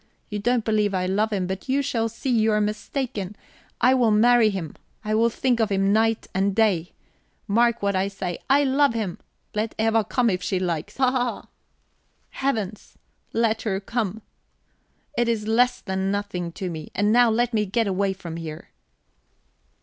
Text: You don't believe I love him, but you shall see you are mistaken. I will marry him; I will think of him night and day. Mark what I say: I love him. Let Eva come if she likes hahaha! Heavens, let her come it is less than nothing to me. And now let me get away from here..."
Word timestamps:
You 0.31 0.39
don't 0.39 0.65
believe 0.65 0.95
I 0.95 1.05
love 1.05 1.31
him, 1.31 1.45
but 1.45 1.69
you 1.69 1.83
shall 1.83 2.09
see 2.09 2.31
you 2.31 2.51
are 2.53 2.59
mistaken. 2.59 3.35
I 3.79 3.93
will 3.93 4.09
marry 4.09 4.49
him; 4.49 4.73
I 5.05 5.13
will 5.13 5.29
think 5.29 5.59
of 5.59 5.69
him 5.71 5.93
night 5.93 6.25
and 6.33 6.55
day. 6.55 6.93
Mark 7.47 7.83
what 7.83 7.95
I 7.95 8.07
say: 8.07 8.39
I 8.49 8.63
love 8.63 8.95
him. 8.95 9.19
Let 9.53 9.75
Eva 9.77 10.03
come 10.03 10.31
if 10.31 10.41
she 10.41 10.57
likes 10.59 10.97
hahaha! 10.97 11.49
Heavens, 12.31 12.97
let 13.31 13.61
her 13.61 13.79
come 13.79 14.23
it 15.15 15.29
is 15.29 15.47
less 15.47 15.81
than 15.81 16.09
nothing 16.09 16.51
to 16.53 16.71
me. 16.71 16.89
And 16.95 17.11
now 17.13 17.29
let 17.29 17.53
me 17.53 17.67
get 17.67 17.85
away 17.85 18.13
from 18.13 18.37
here..." 18.37 18.69